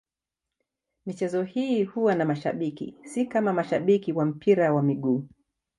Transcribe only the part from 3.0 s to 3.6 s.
si kama